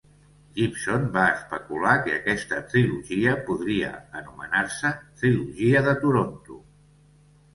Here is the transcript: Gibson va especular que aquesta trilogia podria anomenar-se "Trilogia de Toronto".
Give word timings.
Gibson 0.53 1.03
va 1.17 1.23
especular 1.33 1.91
que 2.05 2.13
aquesta 2.13 2.61
trilogia 2.71 3.35
podria 3.49 3.91
anomenar-se 4.21 4.93
"Trilogia 5.21 5.83
de 5.89 5.93
Toronto". 6.07 6.57